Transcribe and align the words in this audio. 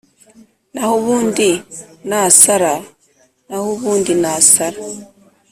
naho 0.73 0.93
ubundi 1.01 1.49
nasara, 2.09 2.73
naho 3.47 3.65
ubundi 3.75 4.11
nasara, 4.21 4.79